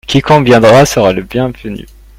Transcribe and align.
Quiconque 0.07 0.45
viendra 0.45 0.83
sera 0.83 1.13
le 1.13 1.21
bienvenu. 1.21 1.85